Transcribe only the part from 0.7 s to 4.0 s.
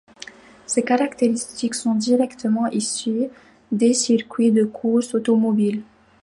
caractéristiques sont directement issues des